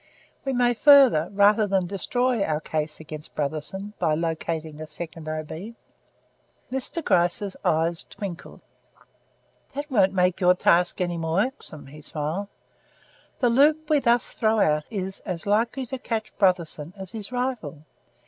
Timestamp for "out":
14.59-14.85